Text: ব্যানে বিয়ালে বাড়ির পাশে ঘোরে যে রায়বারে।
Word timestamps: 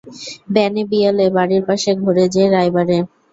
ব্যানে 0.53 0.81
বিয়ালে 0.89 1.25
বাড়ির 1.35 1.63
পাশে 1.67 1.91
ঘোরে 2.01 2.25
যে 2.35 2.43
রায়বারে। 2.47 2.97